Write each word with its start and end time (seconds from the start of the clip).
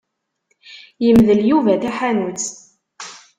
Yemdel 1.05 1.41
Yuba 1.49 1.73
taḥanut. 1.83 2.45